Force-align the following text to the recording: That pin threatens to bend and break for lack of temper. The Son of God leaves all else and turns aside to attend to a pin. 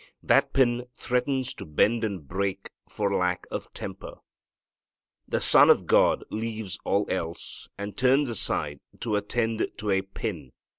That 0.23 0.51
pin 0.51 0.87
threatens 0.95 1.53
to 1.53 1.63
bend 1.63 2.03
and 2.03 2.27
break 2.27 2.71
for 2.89 3.15
lack 3.15 3.45
of 3.51 3.71
temper. 3.71 4.15
The 5.27 5.39
Son 5.39 5.69
of 5.69 5.85
God 5.85 6.23
leaves 6.31 6.79
all 6.83 7.05
else 7.07 7.69
and 7.77 7.95
turns 7.95 8.27
aside 8.27 8.79
to 9.01 9.15
attend 9.15 9.67
to 9.77 9.91
a 9.91 10.01
pin. 10.01 10.53